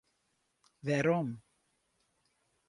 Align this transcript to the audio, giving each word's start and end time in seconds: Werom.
Werom. 0.87 1.29